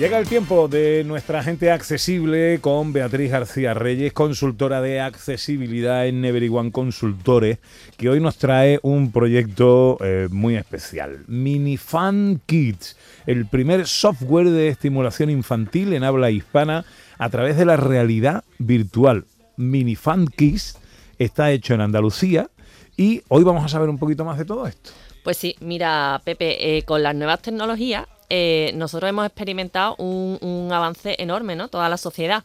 Llega 0.00 0.18
el 0.18 0.26
tiempo 0.26 0.66
de 0.66 1.04
nuestra 1.04 1.42
gente 1.42 1.70
accesible 1.70 2.58
con 2.62 2.94
Beatriz 2.94 3.32
García 3.32 3.74
Reyes, 3.74 4.14
consultora 4.14 4.80
de 4.80 4.98
accesibilidad 4.98 6.06
en 6.06 6.24
One 6.24 6.72
Consultores, 6.72 7.58
que 7.98 8.08
hoy 8.08 8.18
nos 8.18 8.38
trae 8.38 8.80
un 8.80 9.12
proyecto 9.12 9.98
eh, 10.00 10.28
muy 10.30 10.56
especial. 10.56 11.18
Minifan 11.26 12.40
Kids, 12.46 12.96
el 13.26 13.44
primer 13.44 13.86
software 13.86 14.48
de 14.48 14.68
estimulación 14.68 15.28
infantil 15.28 15.92
en 15.92 16.02
habla 16.02 16.30
hispana 16.30 16.86
a 17.18 17.28
través 17.28 17.58
de 17.58 17.66
la 17.66 17.76
realidad 17.76 18.42
virtual. 18.56 19.26
Minifan 19.58 20.28
Kids 20.28 20.78
está 21.18 21.50
hecho 21.50 21.74
en 21.74 21.82
Andalucía 21.82 22.48
y 22.96 23.20
hoy 23.28 23.44
vamos 23.44 23.66
a 23.66 23.68
saber 23.68 23.90
un 23.90 23.98
poquito 23.98 24.24
más 24.24 24.38
de 24.38 24.46
todo 24.46 24.66
esto. 24.66 24.92
Pues 25.22 25.36
sí, 25.36 25.56
mira, 25.60 26.22
Pepe, 26.24 26.78
eh, 26.78 26.84
con 26.84 27.02
las 27.02 27.14
nuevas 27.14 27.42
tecnologías 27.42 28.06
eh, 28.30 28.70
nosotros 28.74 29.08
hemos 29.08 29.26
experimentado 29.26 29.96
un, 29.96 30.68
avance 30.72 31.16
enorme, 31.18 31.56
¿no? 31.56 31.68
Toda 31.68 31.88
la 31.88 31.96
sociedad. 31.96 32.44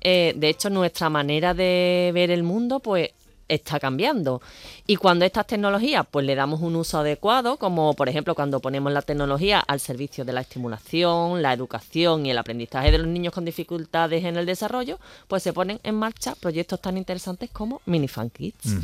Eh, 0.00 0.32
de 0.36 0.48
hecho, 0.48 0.70
nuestra 0.70 1.10
manera 1.10 1.52
de 1.52 2.10
ver 2.14 2.30
el 2.30 2.42
mundo, 2.42 2.80
pues 2.80 3.10
está 3.48 3.80
cambiando. 3.80 4.40
Y 4.86 4.96
cuando 4.96 5.24
estas 5.24 5.46
tecnologías 5.46 6.06
pues 6.10 6.24
le 6.26 6.34
damos 6.34 6.60
un 6.60 6.76
uso 6.76 6.98
adecuado, 6.98 7.56
como 7.56 7.94
por 7.94 8.08
ejemplo 8.08 8.34
cuando 8.34 8.60
ponemos 8.60 8.92
la 8.92 9.02
tecnología 9.02 9.60
al 9.60 9.80
servicio 9.80 10.24
de 10.24 10.32
la 10.32 10.42
estimulación, 10.42 11.42
la 11.42 11.52
educación 11.52 12.26
y 12.26 12.30
el 12.30 12.38
aprendizaje 12.38 12.90
de 12.90 12.98
los 12.98 13.06
niños 13.06 13.32
con 13.32 13.44
dificultades 13.44 14.24
en 14.24 14.36
el 14.36 14.46
desarrollo, 14.46 14.98
pues 15.26 15.42
se 15.42 15.52
ponen 15.52 15.80
en 15.82 15.94
marcha 15.94 16.34
proyectos 16.34 16.80
tan 16.80 16.96
interesantes 16.96 17.50
como 17.50 17.80
Minifan 17.86 18.30
Kids. 18.30 18.76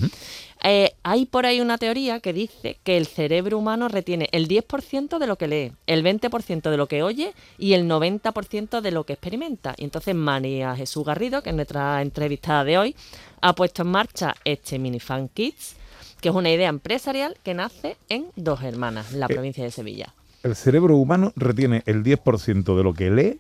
Eh, 0.67 0.95
hay 1.03 1.27
por 1.27 1.45
ahí 1.45 1.61
una 1.61 1.77
teoría 1.77 2.20
que 2.20 2.33
dice 2.33 2.79
que 2.85 2.97
el 2.97 3.07
cerebro 3.07 3.59
humano 3.59 3.89
retiene 3.89 4.29
el 4.33 4.48
10% 4.48 5.19
de 5.19 5.27
lo 5.27 5.37
que 5.37 5.47
lee, 5.47 5.73
el 5.87 6.03
20% 6.03 6.70
de 6.70 6.77
lo 6.79 6.89
que 6.89 7.03
oye 7.03 7.35
y 7.59 7.75
el 7.75 7.87
90% 7.87 8.81
de 8.81 8.91
lo 8.91 9.05
que 9.05 9.12
experimenta. 9.12 9.75
Y 9.77 9.85
entonces 9.85 10.15
María 10.15 10.75
Jesús 10.75 11.05
Garrido, 11.05 11.42
que 11.42 11.51
es 11.51 11.57
nuestra 11.57 12.01
entrevistada 12.01 12.65
de 12.65 12.79
hoy, 12.79 12.97
ha 13.45 13.55
puesto 13.55 13.83
en 13.83 13.89
marcha 13.89 14.34
este 14.47 14.78
Minifan 14.78 15.28
Kids, 15.28 15.77
que 16.23 16.31
es 16.31 16.34
una 16.34 16.50
idea 16.50 16.70
empresarial 16.70 17.37
que 17.42 17.53
nace 17.53 17.98
en 18.09 18.28
Dos 18.36 18.62
Hermanas, 18.62 19.12
en 19.12 19.20
la 19.20 19.27
eh, 19.27 19.34
provincia 19.34 19.62
de 19.62 19.70
Sevilla. 19.70 20.14
El 20.42 20.56
cerebro 20.56 20.97
humano 20.97 21.31
retiene 21.36 21.83
el 21.84 22.03
10% 22.03 22.75
de 22.75 22.83
lo 22.83 22.95
que 22.95 23.11
lee, 23.11 23.39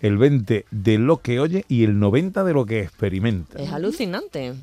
el 0.00 0.18
20% 0.18 0.64
de 0.70 0.98
lo 0.98 1.18
que 1.18 1.40
oye 1.40 1.64
y 1.68 1.84
el 1.84 1.96
90% 1.96 2.44
de 2.44 2.52
lo 2.52 2.66
que 2.66 2.80
experimenta. 2.80 3.62
Es 3.62 3.72
alucinante. 3.72 4.54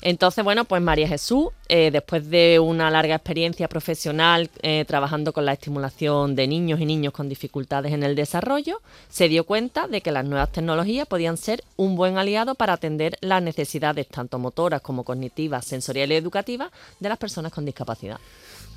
Entonces, 0.00 0.44
bueno, 0.44 0.64
pues 0.64 0.80
María 0.80 1.08
Jesús, 1.08 1.48
eh, 1.68 1.90
después 1.90 2.28
de 2.30 2.60
una 2.60 2.90
larga 2.90 3.16
experiencia 3.16 3.68
profesional 3.68 4.48
eh, 4.62 4.84
trabajando 4.86 5.32
con 5.32 5.44
la 5.44 5.52
estimulación 5.52 6.36
de 6.36 6.46
niños 6.46 6.80
y 6.80 6.86
niños 6.86 7.12
con 7.12 7.28
dificultades 7.28 7.92
en 7.92 8.02
el 8.04 8.14
desarrollo, 8.14 8.80
se 9.08 9.28
dio 9.28 9.44
cuenta 9.44 9.88
de 9.88 10.00
que 10.00 10.12
las 10.12 10.24
nuevas 10.24 10.52
tecnologías 10.52 11.08
podían 11.08 11.36
ser 11.36 11.64
un 11.76 11.96
buen 11.96 12.16
aliado 12.16 12.54
para 12.54 12.74
atender 12.74 13.16
las 13.20 13.42
necesidades 13.42 14.06
tanto 14.06 14.38
motoras 14.38 14.82
como 14.82 15.04
cognitivas, 15.04 15.64
sensoriales 15.64 16.14
y 16.14 16.18
educativas 16.18 16.70
de 17.00 17.08
las 17.08 17.18
personas 17.18 17.52
con 17.52 17.64
discapacidad. 17.64 18.18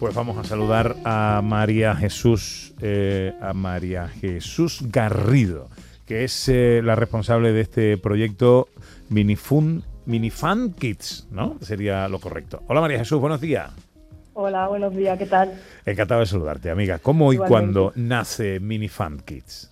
Pues 0.01 0.15
vamos 0.15 0.35
a 0.39 0.43
saludar 0.43 0.95
a 1.05 1.41
María 1.43 1.93
Jesús, 1.93 2.73
eh, 2.81 3.33
a 3.39 3.53
María 3.53 4.07
Jesús 4.07 4.83
Garrido, 4.91 5.69
que 6.07 6.23
es 6.23 6.51
la 6.83 6.95
responsable 6.95 7.53
de 7.53 7.61
este 7.61 7.97
proyecto 7.99 8.67
Minifun 9.09 9.83
Minifan 10.07 10.73
Kids, 10.73 11.27
¿no? 11.29 11.57
Sería 11.61 12.07
lo 12.07 12.17
correcto. 12.17 12.63
Hola 12.67 12.81
María 12.81 12.97
Jesús, 12.97 13.21
buenos 13.21 13.41
días. 13.41 13.69
Hola, 14.33 14.67
buenos 14.69 14.95
días, 14.95 15.19
¿qué 15.19 15.27
tal? 15.27 15.53
Encantado 15.85 16.21
de 16.21 16.25
saludarte, 16.25 16.71
amiga. 16.71 16.97
¿Cómo 16.97 17.31
y 17.31 17.37
cuándo 17.37 17.93
nace 17.95 18.59
Minifan 18.59 19.19
Kids? 19.19 19.69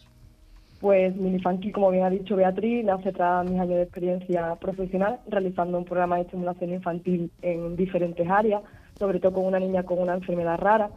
Pues 0.80 1.16
Minifan 1.16 1.60
Kids, 1.60 1.74
como 1.74 1.90
bien 1.90 2.04
ha 2.04 2.10
dicho 2.12 2.36
Beatriz, 2.36 2.86
nace 2.86 3.12
tras 3.14 3.50
mis 3.50 3.60
años 3.60 3.78
de 3.78 3.82
experiencia 3.82 4.56
profesional 4.62 5.22
realizando 5.28 5.80
un 5.80 5.86
programa 5.86 6.18
de 6.18 6.22
estimulación 6.22 6.72
infantil 6.72 7.32
en 7.42 7.76
diferentes 7.76 8.30
áreas, 8.30 8.62
sobre 9.00 9.20
todo 9.20 9.34
con 9.34 9.46
una 9.46 9.60
niña 9.60 9.84
con 9.84 10.00
una 10.00 10.14
enfermedad 10.14 10.60
rara. 10.60 10.90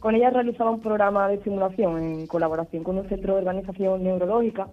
Con 0.00 0.14
ella 0.14 0.30
realizaba 0.30 0.70
un 0.70 0.80
programa 0.80 1.28
de 1.28 1.34
estimulación 1.34 2.02
en 2.02 2.26
colaboración 2.26 2.82
con 2.82 2.98
un 2.98 3.08
centro 3.08 3.34
de 3.34 3.40
organización 3.40 4.02
neurológica 4.02 4.68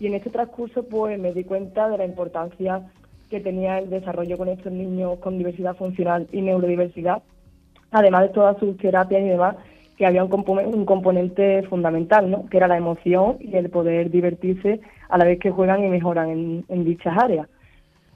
y 0.00 0.06
en 0.06 0.14
este 0.14 0.30
transcurso 0.30 0.84
pues 0.84 1.18
me 1.18 1.32
di 1.32 1.44
cuenta 1.44 1.88
de 1.88 1.98
la 1.98 2.04
importancia 2.04 2.82
que 3.30 3.40
tenía 3.40 3.78
el 3.78 3.90
desarrollo 3.90 4.36
con 4.36 4.48
estos 4.48 4.72
niños 4.72 5.18
con 5.18 5.38
diversidad 5.38 5.76
funcional 5.76 6.28
y 6.32 6.42
neurodiversidad, 6.42 7.22
además 7.90 8.22
de 8.22 8.28
todas 8.28 8.58
sus 8.58 8.76
terapias 8.76 9.22
y 9.22 9.28
demás, 9.28 9.56
que 9.96 10.06
había 10.06 10.24
un, 10.24 10.84
componente 10.84 11.62
fundamental, 11.62 12.30
¿no? 12.30 12.46
que 12.50 12.56
era 12.56 12.68
la 12.68 12.76
emoción 12.76 13.36
y 13.40 13.56
el 13.56 13.70
poder 13.70 14.10
divertirse 14.10 14.80
a 15.08 15.16
la 15.16 15.24
vez 15.24 15.38
que 15.38 15.50
juegan 15.50 15.84
y 15.84 15.88
mejoran 15.88 16.64
en, 16.68 16.84
dichas 16.84 17.16
áreas. 17.16 17.48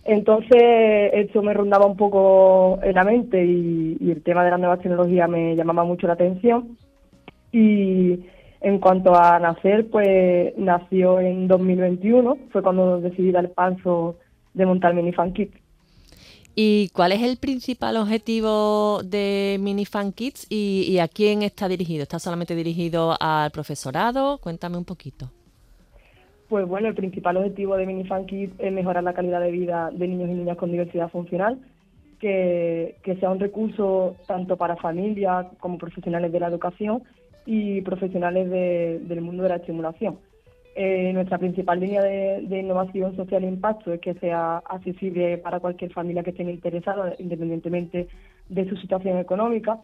Entonces, 0.06 1.10
esto 1.12 1.42
me 1.42 1.52
rondaba 1.52 1.86
un 1.86 1.96
poco 1.96 2.78
en 2.82 2.94
la 2.94 3.04
mente 3.04 3.44
y, 3.44 3.96
y, 4.00 4.10
el 4.10 4.22
tema 4.22 4.44
de 4.44 4.50
la 4.52 4.58
nueva 4.58 4.76
tecnología 4.76 5.26
me 5.26 5.56
llamaba 5.56 5.84
mucho 5.84 6.06
la 6.06 6.12
atención. 6.12 6.76
Y 7.52 8.20
en 8.60 8.78
cuanto 8.78 9.14
a 9.14 9.38
nacer, 9.38 9.88
pues 9.90 10.56
nació 10.56 11.20
en 11.20 11.48
2021, 11.48 12.38
fue 12.50 12.62
cuando 12.62 13.00
decidí 13.00 13.32
dar 13.32 13.44
el 13.44 13.50
paso 13.50 14.16
de 14.54 14.66
montar 14.66 14.94
Minifan 14.94 15.32
Kids. 15.32 15.54
¿Y 16.58 16.88
cuál 16.94 17.12
es 17.12 17.22
el 17.22 17.36
principal 17.36 17.98
objetivo 17.98 19.02
de 19.04 19.58
Minifan 19.60 20.10
Kids 20.12 20.46
y, 20.48 20.98
a 20.98 21.06
quién 21.06 21.42
está 21.42 21.68
dirigido? 21.68 22.02
¿Está 22.02 22.18
solamente 22.18 22.54
dirigido 22.54 23.14
al 23.20 23.50
profesorado? 23.50 24.38
Cuéntame 24.38 24.78
un 24.78 24.86
poquito. 24.86 25.30
Pues 26.48 26.66
bueno, 26.66 26.88
el 26.88 26.94
principal 26.94 27.36
objetivo 27.38 27.76
de 27.76 27.86
Minifan 27.86 28.26
Kids 28.26 28.54
es 28.58 28.72
mejorar 28.72 29.02
la 29.02 29.14
calidad 29.14 29.40
de 29.40 29.50
vida 29.50 29.90
de 29.92 30.06
niños 30.06 30.30
y 30.30 30.34
niñas 30.34 30.56
con 30.56 30.70
diversidad 30.70 31.10
funcional, 31.10 31.58
que, 32.20 32.96
sea 33.18 33.30
un 33.30 33.40
recurso 33.40 34.16
tanto 34.26 34.56
para 34.56 34.76
familias 34.76 35.46
como 35.58 35.78
profesionales 35.78 36.30
de 36.30 36.40
la 36.40 36.48
educación 36.48 37.02
y 37.46 37.80
profesionales 37.82 38.48
del 38.50 39.20
mundo 39.20 39.42
de 39.42 39.48
la 39.48 39.56
estimulación. 39.56 40.18
Eh, 40.78 41.10
nuestra 41.14 41.38
principal 41.38 41.80
línea 41.80 42.02
de, 42.02 42.60
innovación 42.60 43.16
social 43.16 43.42
e 43.42 43.48
impacto 43.48 43.92
es 43.92 44.00
que 44.00 44.14
sea 44.14 44.58
accesible 44.58 45.38
para 45.38 45.58
cualquier 45.58 45.90
familia 45.90 46.22
que 46.22 46.30
esté 46.30 46.42
interesada, 46.42 47.14
independientemente 47.18 48.08
de 48.48 48.68
su 48.68 48.76
situación 48.76 49.18
económica. 49.18 49.80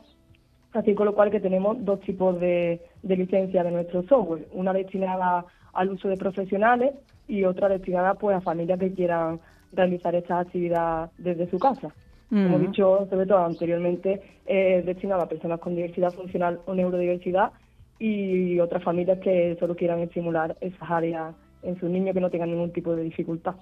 Así 0.72 0.94
con 0.94 1.06
lo 1.06 1.14
cual 1.14 1.30
que 1.30 1.40
tenemos 1.40 1.82
dos 1.84 2.00
tipos 2.00 2.38
de, 2.38 2.80
licencia 3.02 3.64
de 3.64 3.70
nuestro 3.70 4.02
software, 4.02 4.46
una 4.52 4.72
destinada 4.72 5.44
al 5.72 5.90
uso 5.90 6.08
de 6.08 6.16
profesionales 6.16 6.94
y 7.28 7.44
otra 7.44 7.68
destinada 7.68 8.14
pues 8.14 8.36
a 8.36 8.40
familias 8.40 8.78
que 8.78 8.92
quieran 8.92 9.40
realizar 9.72 10.14
esta 10.14 10.40
actividad 10.40 11.10
desde 11.18 11.50
su 11.50 11.58
casa. 11.58 11.92
Como 12.28 12.56
he 12.56 12.60
dicho, 12.60 13.06
sobre 13.10 13.26
todo 13.26 13.44
anteriormente, 13.44 14.22
es 14.46 14.86
destinada 14.86 15.24
a 15.24 15.28
personas 15.28 15.60
con 15.60 15.74
diversidad 15.74 16.12
funcional 16.12 16.60
o 16.64 16.74
neurodiversidad 16.74 17.52
y 17.98 18.58
otras 18.58 18.82
familias 18.82 19.18
que 19.18 19.54
solo 19.60 19.76
quieran 19.76 20.00
estimular 20.00 20.56
esas 20.62 20.90
áreas 20.90 21.34
en 21.62 21.78
sus 21.78 21.88
niños 21.88 22.14
que 22.14 22.20
no 22.20 22.30
tengan 22.30 22.50
ningún 22.50 22.72
tipo 22.72 22.94
de 22.96 23.04
dificultad. 23.04 23.54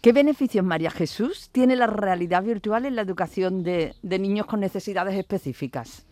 ¿Qué 0.00 0.12
beneficios, 0.12 0.64
María 0.64 0.90
Jesús, 0.90 1.50
tiene 1.50 1.76
la 1.76 1.86
realidad 1.86 2.42
virtual 2.42 2.86
en 2.86 2.96
la 2.96 3.02
educación 3.02 3.62
de, 3.62 3.94
niños 4.02 4.46
con 4.46 4.60
necesidades 4.60 5.14
específicas? 5.14 6.06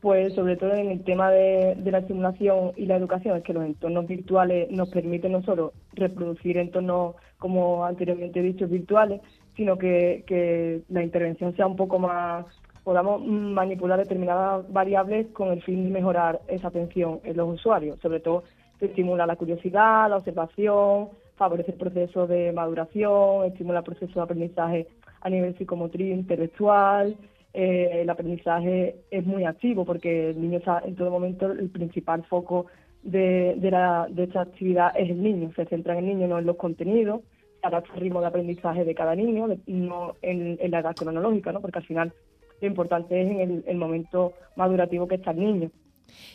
Pues 0.00 0.34
sobre 0.34 0.56
todo 0.56 0.72
en 0.74 0.90
el 0.90 1.04
tema 1.04 1.30
de, 1.30 1.76
la 1.84 1.98
estimulación 1.98 2.72
y 2.76 2.86
la 2.86 2.96
educación, 2.96 3.36
es 3.36 3.44
que 3.44 3.52
los 3.52 3.64
entornos 3.64 4.06
virtuales 4.06 4.70
nos 4.70 4.88
permiten 4.88 5.32
no 5.32 5.42
solo 5.42 5.72
reproducir 5.92 6.56
entornos, 6.56 7.16
como 7.38 7.84
anteriormente 7.84 8.40
he 8.40 8.42
dicho, 8.42 8.66
virtuales, 8.66 9.20
sino 9.56 9.76
que, 9.76 10.24
que 10.26 10.80
la 10.88 11.02
intervención 11.02 11.54
sea 11.54 11.66
un 11.66 11.76
poco 11.76 11.98
más 11.98 12.46
podamos 12.84 13.24
manipular 13.24 13.98
determinadas 13.98 14.64
variables 14.72 15.28
con 15.28 15.48
el 15.48 15.62
fin 15.62 15.84
de 15.84 15.90
mejorar 15.90 16.40
esa 16.48 16.68
atención 16.68 17.20
en 17.24 17.36
los 17.36 17.54
usuarios. 17.54 17.98
Sobre 18.00 18.20
todo, 18.20 18.44
se 18.78 18.86
estimula 18.86 19.26
la 19.26 19.36
curiosidad, 19.36 20.08
la 20.08 20.16
observación, 20.16 21.10
favorece 21.36 21.72
el 21.72 21.78
proceso 21.78 22.26
de 22.26 22.52
maduración, 22.52 23.44
estimula 23.44 23.80
el 23.80 23.84
proceso 23.84 24.14
de 24.14 24.20
aprendizaje 24.20 24.86
a 25.20 25.30
nivel 25.30 25.56
psicomotriz, 25.56 26.16
intelectual. 26.16 27.16
Eh, 27.52 28.02
el 28.02 28.10
aprendizaje 28.10 28.96
es 29.10 29.26
muy 29.26 29.44
activo 29.44 29.84
porque 29.84 30.30
el 30.30 30.40
niño 30.40 30.58
está 30.58 30.82
en 30.84 30.94
todo 30.94 31.10
momento 31.10 31.50
el 31.50 31.68
principal 31.68 32.24
foco 32.24 32.66
de, 33.02 33.56
de, 33.56 34.22
esta 34.22 34.42
actividad 34.42 34.92
es 34.96 35.10
el 35.10 35.20
niño, 35.20 35.50
se 35.56 35.66
centra 35.66 35.94
en 35.94 36.00
el 36.00 36.06
niño, 36.06 36.28
no 36.28 36.38
en 36.38 36.46
los 36.46 36.56
contenidos, 36.56 37.22
adapta 37.62 37.94
el 37.94 38.00
ritmo 38.02 38.20
de 38.20 38.28
aprendizaje 38.28 38.84
de 38.84 38.94
cada 38.94 39.16
niño, 39.16 39.48
no 39.66 40.16
en, 40.22 40.58
la 40.70 40.78
edad 40.78 40.94
cronológica, 40.94 41.50
¿no? 41.50 41.60
porque 41.60 41.78
al 41.78 41.86
final 41.86 42.12
lo 42.60 42.68
importante 42.68 43.20
es 43.20 43.30
en 43.30 43.40
el, 43.40 43.64
el 43.66 43.76
momento 43.76 44.34
madurativo 44.54 45.08
que 45.08 45.16
está 45.16 45.32
el 45.32 45.40
niño. 45.40 45.70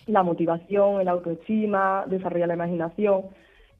La 0.07 0.23
motivación, 0.23 1.01
el 1.01 1.07
autoestima, 1.07 2.05
desarrollar 2.07 2.47
la 2.47 2.55
imaginación, 2.55 3.23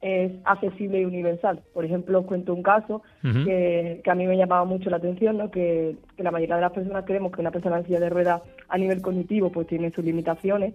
es 0.00 0.32
accesible 0.44 1.00
y 1.00 1.04
universal. 1.04 1.62
Por 1.72 1.84
ejemplo, 1.84 2.20
os 2.20 2.26
cuento 2.26 2.54
un 2.54 2.62
caso 2.62 3.02
que, 3.22 4.00
que, 4.04 4.10
a 4.10 4.14
mí 4.14 4.26
me 4.26 4.36
llamaba 4.36 4.64
mucho 4.64 4.90
la 4.90 4.98
atención, 4.98 5.38
¿no? 5.38 5.50
que, 5.50 5.96
que, 6.16 6.22
la 6.22 6.30
mayoría 6.30 6.56
de 6.56 6.62
las 6.62 6.72
personas 6.72 7.04
creemos 7.04 7.32
que 7.32 7.40
una 7.40 7.50
persona 7.50 7.78
en 7.78 7.86
silla 7.86 8.00
de 8.00 8.10
ruedas 8.10 8.42
a 8.68 8.78
nivel 8.78 9.00
cognitivo 9.00 9.50
pues 9.50 9.66
tiene 9.66 9.90
sus 9.90 10.04
limitaciones 10.04 10.74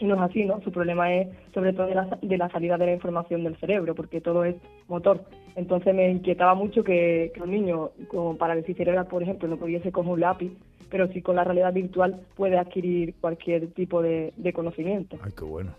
y 0.00 0.06
no 0.06 0.14
es 0.14 0.20
así, 0.22 0.44
¿no? 0.44 0.60
Su 0.62 0.72
problema 0.72 1.14
es 1.14 1.28
sobre 1.52 1.74
todo 1.74 1.86
de 1.86 1.94
la, 1.94 2.18
de 2.20 2.38
la 2.38 2.48
salida 2.48 2.78
de 2.78 2.86
la 2.86 2.94
información 2.94 3.44
del 3.44 3.56
cerebro, 3.58 3.94
porque 3.94 4.22
todo 4.22 4.44
es 4.44 4.56
motor. 4.88 5.24
Entonces 5.56 5.94
me 5.94 6.10
inquietaba 6.10 6.54
mucho 6.54 6.82
que, 6.82 7.30
que 7.34 7.42
un 7.42 7.50
niño 7.50 7.90
con 8.08 8.38
parálisis 8.38 8.76
cerebral, 8.76 9.06
por 9.06 9.22
ejemplo, 9.22 9.46
no 9.46 9.58
pudiese 9.58 9.92
coger 9.92 10.12
un 10.12 10.20
lápiz, 10.20 10.52
pero 10.88 11.06
sí 11.08 11.20
con 11.20 11.36
la 11.36 11.44
realidad 11.44 11.74
virtual 11.74 12.18
puede 12.34 12.58
adquirir 12.58 13.14
cualquier 13.20 13.68
tipo 13.72 14.00
de, 14.00 14.32
de 14.36 14.52
conocimiento. 14.54 15.18
Ay, 15.22 15.32
qué 15.36 15.44
bueno. 15.44 15.72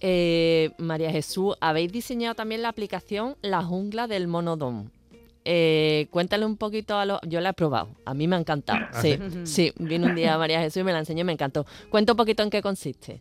Eh, 0.00 0.70
María 0.78 1.10
Jesús, 1.10 1.56
habéis 1.60 1.92
diseñado 1.92 2.34
también 2.34 2.62
la 2.62 2.68
aplicación 2.68 3.36
La 3.42 3.62
Jungla 3.62 4.06
del 4.06 4.28
Monodón. 4.28 4.90
Eh, 5.46 6.06
cuéntale 6.10 6.46
un 6.46 6.56
poquito 6.56 6.96
a 6.96 7.04
los... 7.04 7.20
Yo 7.28 7.40
la 7.40 7.50
he 7.50 7.52
probado, 7.52 7.88
a 8.04 8.14
mí 8.14 8.26
me 8.26 8.36
ha 8.36 8.38
encantado. 8.38 8.78
¿Ah, 8.90 9.00
sí, 9.00 9.18
sí, 9.44 9.72
vino 9.78 10.06
un 10.06 10.14
día 10.14 10.38
María 10.38 10.60
Jesús 10.60 10.80
y 10.80 10.84
me 10.84 10.92
la 10.92 11.00
enseñó 11.00 11.20
y 11.20 11.24
me 11.24 11.32
encantó. 11.32 11.66
Cuenta 11.90 12.12
un 12.12 12.16
poquito 12.16 12.42
en 12.42 12.50
qué 12.50 12.62
consiste. 12.62 13.20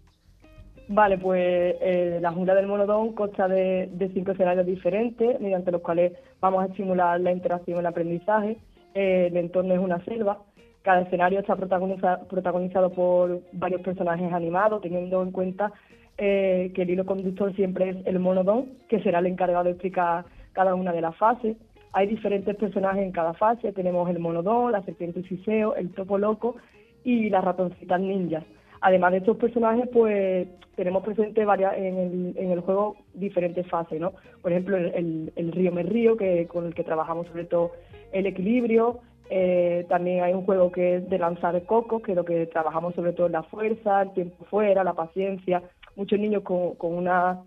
Vale, 0.87 1.17
pues 1.17 1.75
eh, 1.81 2.19
la 2.21 2.31
jungla 2.31 2.55
del 2.55 2.67
monodón 2.67 3.13
consta 3.13 3.47
de, 3.47 3.89
de, 3.91 4.09
cinco 4.09 4.31
escenarios 4.31 4.65
diferentes, 4.65 5.39
mediante 5.39 5.71
los 5.71 5.81
cuales 5.81 6.13
vamos 6.41 6.63
a 6.63 6.67
estimular 6.67 7.19
la 7.19 7.31
interacción 7.31 7.77
y 7.77 7.79
el 7.79 7.85
aprendizaje. 7.85 8.57
Eh, 8.93 9.27
el 9.31 9.37
entorno 9.37 9.73
es 9.73 9.79
una 9.79 10.03
selva. 10.03 10.39
Cada 10.81 11.01
escenario 11.01 11.39
está 11.39 11.55
protagoniza, 11.55 12.19
protagonizado 12.29 12.91
por 12.91 13.41
varios 13.53 13.81
personajes 13.81 14.31
animados, 14.33 14.81
teniendo 14.81 15.23
en 15.23 15.31
cuenta 15.31 15.71
eh, 16.17 16.71
que 16.75 16.83
el 16.83 16.91
hilo 16.91 17.05
conductor 17.05 17.55
siempre 17.55 17.89
es 17.89 17.97
el 18.05 18.19
monodón, 18.19 18.65
que 18.87 19.01
será 19.01 19.19
el 19.19 19.27
encargado 19.27 19.65
de 19.65 19.71
explicar 19.71 20.25
cada 20.53 20.75
una 20.75 20.91
de 20.91 21.01
las 21.01 21.15
fases. 21.15 21.57
Hay 21.91 22.07
diferentes 22.07 22.55
personajes 22.55 23.03
en 23.03 23.11
cada 23.11 23.33
fase. 23.33 23.71
Tenemos 23.71 24.09
el 24.09 24.19
monodón, 24.19 24.71
la 24.71 24.83
serpiente 24.83 25.23
siseo, 25.23 25.75
el 25.75 25.91
topo 25.91 26.17
loco 26.17 26.55
y 27.03 27.29
las 27.29 27.43
ratoncitas 27.43 27.99
ninjas. 27.99 28.43
Además 28.81 29.11
de 29.11 29.19
estos 29.19 29.37
personajes, 29.37 29.87
pues 29.93 30.47
tenemos 30.75 31.03
presente 31.03 31.41
en 31.41 31.97
el, 31.97 32.33
en 32.35 32.51
el 32.51 32.59
juego 32.61 32.97
diferentes 33.13 33.65
fases, 33.67 33.99
¿no? 33.99 34.13
Por 34.41 34.51
ejemplo, 34.51 34.75
el, 34.75 35.51
río 35.53 35.71
me 35.71 35.83
río, 35.83 36.17
que 36.17 36.47
con 36.47 36.65
el 36.65 36.73
que 36.73 36.83
trabajamos 36.83 37.27
sobre 37.27 37.45
todo 37.45 37.71
el 38.11 38.25
equilibrio. 38.25 38.99
Eh, 39.29 39.85
también 39.87 40.23
hay 40.23 40.33
un 40.33 40.43
juego 40.43 40.71
que 40.71 40.97
es 40.97 41.09
de 41.09 41.17
lanzar 41.17 41.63
cocos, 41.63 42.01
que 42.01 42.11
es 42.11 42.15
lo 42.15 42.25
que 42.25 42.45
trabajamos 42.47 42.93
sobre 42.93 43.13
todo 43.13 43.27
en 43.27 43.33
la 43.33 43.43
fuerza, 43.43 44.01
el 44.01 44.13
tiempo 44.13 44.43
fuera, 44.45 44.83
la 44.83 44.93
paciencia. 44.93 45.63
Muchos 45.95 46.19
niños 46.19 46.43
con, 46.43 46.75
con 46.75 46.93
una 46.93 47.43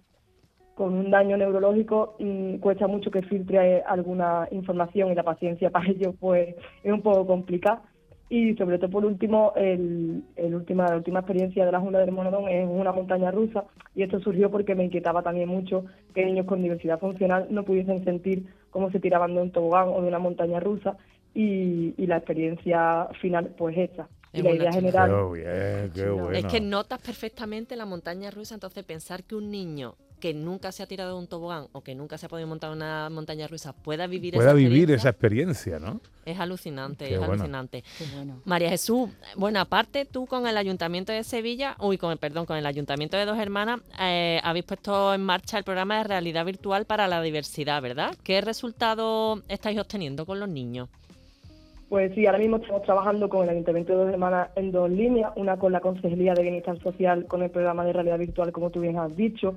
con 0.77 0.93
un 0.93 1.11
daño 1.11 1.39
neurológico 1.39 2.17
cuesta 2.61 2.87
mucho 2.87 3.11
que 3.11 3.23
filtre 3.23 3.83
alguna 3.83 4.47
información 4.51 5.11
y 5.11 5.15
la 5.15 5.23
paciencia 5.23 5.71
para 5.73 5.89
ellos 5.89 6.15
pues 6.21 6.55
es 6.85 6.93
un 6.93 7.01
poco 7.01 7.27
complicada 7.27 7.83
y 8.29 8.55
sobre 8.57 8.79
todo 8.79 8.91
por 8.91 9.05
último 9.07 9.53
el, 9.57 10.23
el 10.37 10.55
última, 10.55 10.87
la 10.89 10.97
última 10.97 11.21
experiencia 11.21 11.65
de 11.65 11.73
la 11.73 11.81
Junta 11.81 12.01
del 12.01 12.13
Monodón 12.13 12.49
es 12.49 12.69
una 12.69 12.93
montaña 12.93 13.31
rusa 13.31 13.65
y 13.95 14.03
esto 14.03 14.21
surgió 14.21 14.51
porque 14.51 14.75
me 14.75 14.85
inquietaba 14.85 15.23
también 15.23 15.49
mucho 15.49 15.87
que 16.15 16.27
niños 16.27 16.45
con 16.45 16.63
diversidad 16.63 17.01
funcional 17.01 17.47
no 17.51 17.65
pudiesen 17.65 18.05
sentir 18.05 18.45
cómo 18.71 18.91
se 18.91 19.01
tiraban 19.01 19.35
de 19.35 19.43
un 19.43 19.53
tobogán 19.53 19.89
o 19.89 20.03
de 20.03 20.09
una 20.09 20.19
montaña 20.19 20.61
rusa 20.61 20.97
y, 21.35 21.95
y 21.97 22.07
la 22.07 22.19
experiencia 22.19 23.09
final 23.21 23.55
pues 23.57 23.79
esta 23.79 24.09
y 24.37 24.43
la 24.43 24.55
idea 24.55 24.73
general 24.73 25.11
Qué 25.11 25.41
bien, 25.41 25.93
qué 25.95 26.11
bueno. 26.11 26.39
Es 26.39 26.45
que 26.47 26.61
notas 26.61 27.01
perfectamente 27.01 27.77
la 27.77 27.87
montaña 27.87 28.31
rusa, 28.31 28.55
entonces 28.55 28.85
pensar 28.85 29.25
que 29.25 29.35
un 29.35 29.51
niño 29.51 29.97
que 30.21 30.33
nunca 30.33 30.73
se 30.73 30.83
ha 30.83 30.87
tirado 30.87 31.13
de 31.13 31.19
un 31.19 31.27
tobogán 31.27 31.67
o 31.73 31.83
que 31.83 31.95
nunca 31.95 32.17
se 32.19 32.27
ha 32.27 32.29
podido 32.29 32.49
montar 32.49 32.71
una 32.71 33.11
montaña 33.11 33.47
rusa 33.47 33.73
pueda 33.75 34.07
vivir 34.07 34.35
pueda 34.35 34.51
esa 34.51 34.57
vivir 34.57 34.91
experiencia, 34.91 34.97
esa 34.97 35.09
experiencia, 35.11 35.79
¿no? 35.79 36.01
Es 36.25 36.41
alucinante, 36.41 37.07
Qué 37.07 37.15
es 37.15 37.19
bueno. 37.19 37.35
alucinante. 37.35 37.85
Qué 37.99 38.05
bueno. 38.15 38.41
María 38.45 38.71
Jesús, 38.71 39.11
bueno, 39.37 39.61
aparte 39.61 40.05
tú 40.05 40.27
con 40.27 40.47
el 40.47 40.57
Ayuntamiento 40.57 41.13
de 41.13 41.23
Sevilla, 41.23 41.77
uy, 41.79 41.99
con 41.99 42.11
el 42.13 42.19
perdón, 42.19 42.47
con 42.47 42.57
el 42.57 42.67
Ayuntamiento 42.67 43.17
de 43.17 43.27
Dos 43.27 43.39
Hermanas, 43.39 43.81
eh, 44.01 44.41
habéis 44.43 44.65
puesto 44.65 45.13
en 45.15 45.23
marcha 45.23 45.59
el 45.59 45.65
programa 45.65 45.99
de 45.99 46.05
realidad 46.05 46.45
virtual 46.45 46.87
para 46.87 47.07
la 47.09 47.21
diversidad, 47.21 47.83
¿verdad? 47.83 48.17
¿Qué 48.25 48.41
resultado 48.41 49.43
estáis 49.49 49.79
obteniendo 49.79 50.25
con 50.25 50.41
los 50.41 50.49
niños? 50.49 50.89
Pues 51.89 52.13
sí, 52.15 52.27
ahora 52.27 52.39
mismo 52.39 52.57
estamos 52.57 52.83
trabajando 52.83 53.29
con 53.29 53.45
el 53.45 53.51
Ayuntamiento 53.51 53.93
de 53.93 53.99
Dos 54.05 54.13
Hermanas 54.13 54.49
en 54.57 54.73
dos 54.73 54.91
líneas, 54.91 55.31
una 55.37 55.57
con 55.57 55.71
la 55.71 55.79
Consejería 55.81 56.35
de 56.35 56.43
Bienestar 56.43 56.79
Social 56.81 57.27
con 57.27 57.43
el 57.43 57.51
programa 57.51 57.85
de 57.85 57.93
realidad 57.93 58.19
virtual, 58.19 58.51
como 58.51 58.71
tú 58.71 58.81
bien 58.81 58.99
has 58.99 59.15
dicho. 59.15 59.55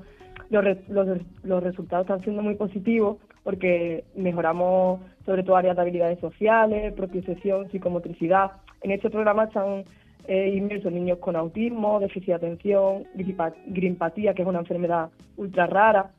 Los, 0.52 0.64
re- 0.64 0.82
los, 0.90 1.08
los 1.44 1.64
resultados 1.64 2.06
están 2.06 2.22
siendo 2.22 2.44
muy 2.44 2.54
positivos 2.54 3.18
porque 3.44 4.04
mejoramos 4.16 5.00
sobre 5.26 5.42
todo 5.44 5.56
áreas 5.56 5.76
de 5.76 5.82
habilidades 5.82 6.20
sociales, 6.20 6.94
propiocepción, 6.94 7.70
psicomotricidad. 7.72 8.52
En 8.82 8.92
este 8.92 9.10
programa 9.10 9.46
están 9.46 9.84
eh, 10.28 10.54
inmersos 10.56 10.92
niños 10.92 11.18
con 11.18 11.36
autismo, 11.36 12.00
déficit 12.00 12.28
de 12.28 12.34
atención, 12.36 13.06
gripa- 13.16 13.56
grimpatía, 13.66 14.36
que 14.36 14.44
es 14.44 14.48
una 14.48 14.60
enfermedad 14.60 15.10
ultra 15.36 15.66
rara, 15.66 16.12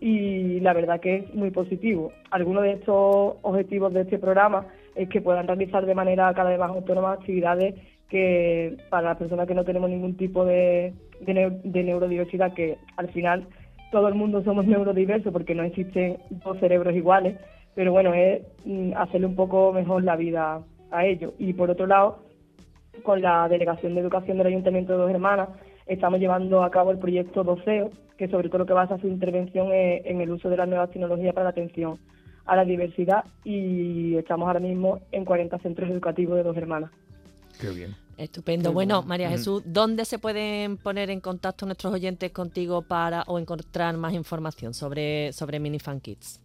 y 0.00 0.60
la 0.60 0.72
verdad 0.72 1.00
que 1.00 1.16
es 1.16 1.34
muy 1.34 1.50
positivo. 1.50 2.12
Algunos 2.30 2.62
de 2.62 2.72
estos 2.72 3.36
objetivos 3.42 3.92
de 3.92 4.02
este 4.02 4.18
programa 4.18 4.66
es 4.94 5.08
que 5.08 5.20
puedan 5.20 5.46
realizar 5.46 5.84
de 5.86 5.94
manera 5.94 6.32
cada 6.34 6.50
vez 6.50 6.58
más 6.58 6.70
autónoma 6.70 7.12
actividades 7.12 7.74
que 8.08 8.76
para 8.90 9.08
las 9.08 9.18
personas 9.18 9.46
que 9.46 9.54
no 9.54 9.64
tenemos 9.64 9.90
ningún 9.90 10.16
tipo 10.16 10.44
de, 10.44 10.94
de, 11.20 11.34
neu- 11.34 11.60
de 11.62 11.82
neurodiversidad, 11.84 12.54
que 12.54 12.78
al 12.96 13.08
final 13.08 13.46
todo 13.92 14.08
el 14.08 14.14
mundo 14.14 14.42
somos 14.44 14.66
neurodiversos 14.66 15.32
porque 15.32 15.54
no 15.54 15.62
existen 15.62 16.18
dos 16.44 16.58
cerebros 16.58 16.94
iguales, 16.94 17.36
pero 17.74 17.92
bueno, 17.92 18.14
es 18.14 18.42
mm, 18.64 18.92
hacerle 18.96 19.26
un 19.26 19.36
poco 19.36 19.72
mejor 19.72 20.04
la 20.04 20.16
vida 20.16 20.62
a 20.90 21.04
ellos. 21.06 21.32
Y 21.38 21.52
por 21.52 21.70
otro 21.70 21.86
lado, 21.86 22.20
con 23.02 23.20
la 23.20 23.48
Delegación 23.48 23.94
de 23.94 24.00
Educación 24.00 24.38
del 24.38 24.48
Ayuntamiento 24.48 24.92
de 24.92 24.98
Dos 24.98 25.10
Hermanas, 25.10 25.50
estamos 25.86 26.18
llevando 26.18 26.62
a 26.62 26.70
cabo 26.70 26.90
el 26.90 26.98
proyecto 26.98 27.44
Doceo, 27.44 27.90
que 28.18 28.28
sobre 28.28 28.48
todo 28.48 28.58
lo 28.58 28.66
que 28.66 28.72
basa 28.72 28.98
su 28.98 29.06
intervención 29.06 29.72
es 29.72 30.04
en 30.04 30.20
el 30.20 30.30
uso 30.30 30.50
de 30.50 30.56
las 30.56 30.68
nuevas 30.68 30.90
tecnologías 30.90 31.32
para 31.32 31.44
la 31.44 31.50
atención 31.50 31.98
a 32.44 32.56
la 32.56 32.64
diversidad 32.64 33.24
y 33.44 34.16
estamos 34.16 34.46
ahora 34.46 34.60
mismo 34.60 35.00
en 35.12 35.24
40 35.24 35.58
centros 35.58 35.90
educativos 35.90 36.36
de 36.36 36.42
Dos 36.42 36.56
Hermanas. 36.56 36.90
Qué 37.60 37.70
bien. 37.70 37.94
Estupendo. 38.16 38.70
Qué 38.70 38.74
Bueno, 38.74 38.96
bueno. 38.96 39.08
María. 39.08 39.30
Jesús, 39.30 39.62
¿dónde 39.64 40.04
se 40.04 40.18
pueden 40.18 40.76
poner 40.76 41.10
en 41.10 41.20
contacto 41.20 41.66
nuestros 41.66 41.92
oyentes 41.92 42.32
contigo 42.32 42.82
para 42.82 43.22
o 43.22 43.38
encontrar 43.38 43.96
más 43.96 44.14
información 44.14 44.74
sobre, 44.74 45.32
sobre 45.32 45.60
Minifan 45.60 46.00
Kids? 46.00 46.40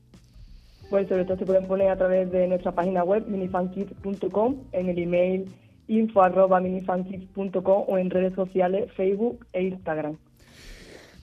Pues 0.90 1.08
sobre 1.08 1.26
todo 1.26 1.38
se 1.38 1.46
pueden 1.46 1.66
poner 1.66 1.90
a 1.90 1.98
través 1.98 2.32
de 2.32 2.48
nuestra 2.48 2.72
página 2.74 3.04
web 3.04 3.26
minifankids.com, 3.28 4.58
en 4.74 4.90
el 4.90 5.00
email 5.00 5.52
info 5.88 6.22
arroba 6.22 6.60
minifankids.com 6.60 7.86
o 7.88 7.98
en 7.98 8.10
redes 8.10 8.36
sociales 8.36 8.92
Facebook 8.96 9.46
e 9.54 9.64
Instagram. 9.64 10.18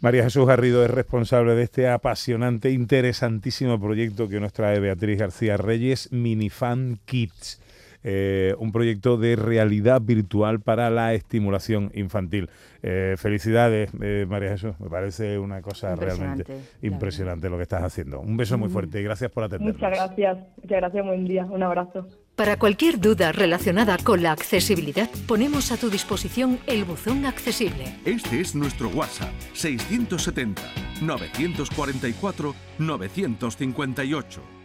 María 0.00 0.22
Jesús 0.24 0.46
Garrido 0.46 0.82
es 0.82 0.90
responsable 0.90 1.54
de 1.54 1.62
este 1.62 1.88
apasionante, 1.88 2.70
interesantísimo 2.70 3.78
proyecto 3.78 4.30
que 4.30 4.40
nos 4.40 4.52
trae 4.54 4.80
Beatriz 4.80 5.18
García 5.18 5.58
Reyes, 5.58 6.10
Minifan 6.10 6.98
Kids. 7.04 7.60
Eh, 8.02 8.54
un 8.58 8.72
proyecto 8.72 9.18
de 9.18 9.36
realidad 9.36 10.00
virtual 10.00 10.60
para 10.60 10.88
la 10.88 11.12
estimulación 11.12 11.90
infantil. 11.92 12.48
Eh, 12.82 13.16
felicidades, 13.18 13.90
eh, 14.00 14.24
María 14.26 14.52
Jesús. 14.52 14.74
Me 14.80 14.88
parece 14.88 15.38
una 15.38 15.60
cosa 15.60 15.94
realmente 15.96 16.46
Impresionante, 16.80 17.50
lo 17.50 17.58
que 17.58 17.64
estás 17.64 17.82
haciendo. 17.82 18.20
Un 18.20 18.38
beso 18.38 18.56
muy 18.56 18.70
fuerte 18.70 19.00
y 19.00 19.04
gracias 19.04 19.30
por 19.30 19.44
atendernos. 19.44 19.74
Muchas 19.74 19.90
gracias, 19.90 20.38
muchas 20.62 20.78
gracias, 20.78 21.04
buen 21.04 21.26
día, 21.26 21.44
un 21.44 21.62
abrazo. 21.62 22.08
Para 22.40 22.58
cualquier 22.58 22.98
duda 22.98 23.32
relacionada 23.32 23.98
con 23.98 24.22
la 24.22 24.32
accesibilidad, 24.32 25.10
ponemos 25.26 25.72
a 25.72 25.76
tu 25.76 25.90
disposición 25.90 26.58
el 26.66 26.86
buzón 26.86 27.26
accesible. 27.26 27.94
Este 28.06 28.40
es 28.40 28.54
nuestro 28.54 28.88
WhatsApp 28.88 29.28
670 29.52 30.62
944 31.02 32.54
958. 32.78 34.59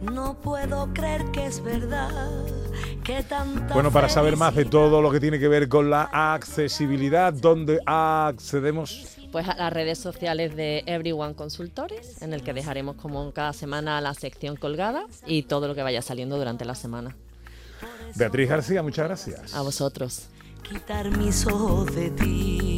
No 0.00 0.34
puedo 0.34 0.92
creer 0.94 1.24
que 1.32 1.46
es 1.46 1.62
verdad 1.62 2.30
que 3.02 3.22
tanta 3.24 3.74
Bueno, 3.74 3.90
para 3.90 4.08
saber 4.08 4.36
más 4.36 4.54
de 4.54 4.64
todo 4.64 5.02
lo 5.02 5.10
que 5.10 5.18
tiene 5.18 5.40
que 5.40 5.48
ver 5.48 5.68
con 5.68 5.90
la 5.90 6.08
accesibilidad, 6.12 7.32
¿dónde 7.32 7.80
accedemos? 7.84 9.16
Pues 9.32 9.48
a 9.48 9.56
las 9.56 9.72
redes 9.72 9.98
sociales 9.98 10.54
de 10.54 10.84
Everyone 10.86 11.34
Consultores, 11.34 12.22
en 12.22 12.32
el 12.32 12.42
que 12.42 12.54
dejaremos 12.54 12.96
como 12.96 13.32
cada 13.32 13.52
semana 13.52 14.00
la 14.00 14.14
sección 14.14 14.56
colgada 14.56 15.04
y 15.26 15.42
todo 15.42 15.66
lo 15.66 15.74
que 15.74 15.82
vaya 15.82 16.00
saliendo 16.00 16.38
durante 16.38 16.64
la 16.64 16.76
semana. 16.76 17.16
Beatriz 18.14 18.48
García, 18.48 18.82
muchas 18.82 19.06
gracias. 19.06 19.54
A 19.54 19.62
vosotros. 19.62 20.28
quitar 20.62 21.10
mis 21.16 21.46
ojos 21.46 21.94
de 21.94 22.10
ti. 22.10 22.77